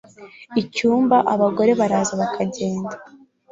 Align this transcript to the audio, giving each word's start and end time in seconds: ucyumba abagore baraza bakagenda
ucyumba 0.59 1.17
abagore 1.33 1.71
baraza 1.79 2.13
bakagenda 2.21 2.95